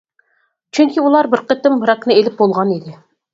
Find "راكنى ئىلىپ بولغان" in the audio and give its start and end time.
1.91-2.73